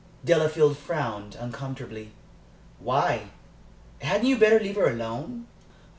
[0.25, 2.11] Delafield frowned uncomfortably.
[2.79, 3.29] "Why?
[4.01, 5.45] Hadn't you better leave her alone?"